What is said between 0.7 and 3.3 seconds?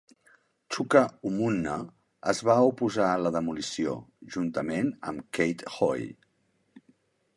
Chuka Umunna es va oposar a